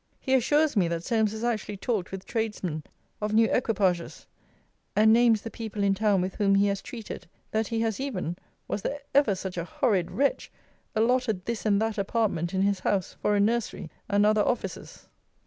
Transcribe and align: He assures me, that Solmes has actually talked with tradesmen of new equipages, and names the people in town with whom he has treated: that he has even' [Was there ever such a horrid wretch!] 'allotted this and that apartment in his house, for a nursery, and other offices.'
He 0.19 0.33
assures 0.33 0.75
me, 0.75 0.87
that 0.87 1.03
Solmes 1.03 1.31
has 1.31 1.43
actually 1.43 1.77
talked 1.77 2.11
with 2.11 2.25
tradesmen 2.25 2.81
of 3.21 3.33
new 3.33 3.47
equipages, 3.51 4.25
and 4.95 5.13
names 5.13 5.43
the 5.43 5.51
people 5.51 5.83
in 5.83 5.93
town 5.93 6.21
with 6.21 6.33
whom 6.33 6.55
he 6.55 6.65
has 6.69 6.81
treated: 6.81 7.27
that 7.51 7.67
he 7.67 7.81
has 7.81 7.99
even' 7.99 8.35
[Was 8.67 8.81
there 8.81 9.01
ever 9.13 9.35
such 9.35 9.57
a 9.59 9.63
horrid 9.63 10.09
wretch!] 10.09 10.51
'allotted 10.95 11.45
this 11.45 11.67
and 11.67 11.79
that 11.83 11.99
apartment 11.99 12.51
in 12.51 12.63
his 12.63 12.79
house, 12.79 13.15
for 13.21 13.35
a 13.35 13.39
nursery, 13.39 13.91
and 14.09 14.25
other 14.25 14.41
offices.' 14.41 15.07